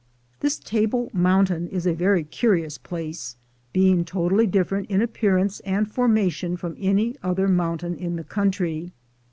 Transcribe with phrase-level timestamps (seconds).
[0.39, 3.35] This Table Mountain is a very curious place,
[3.71, 8.93] being totally different in appearance and formation from any other mountain in the country.